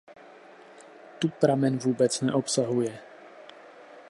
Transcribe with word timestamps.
Tu 1.19 1.29
pramen 1.29 1.77
vůbec 1.77 2.21
neobsahuje. 2.21 2.99